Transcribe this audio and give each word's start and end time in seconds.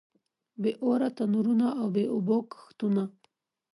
بې 0.61 0.71
اوره 0.83 1.09
تنورونه 1.17 1.67
او 1.79 1.87
بې 1.95 2.03
اوبو 2.13 2.37
کښتونه. 2.51 3.03